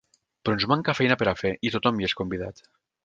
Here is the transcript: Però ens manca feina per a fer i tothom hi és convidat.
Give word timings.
Però 0.47 0.55
ens 0.57 0.65
manca 0.71 0.95
feina 0.99 1.17
per 1.19 1.27
a 1.33 1.35
fer 1.43 1.51
i 1.69 1.73
tothom 1.77 2.01
hi 2.01 2.09
és 2.09 2.17
convidat. 2.23 2.65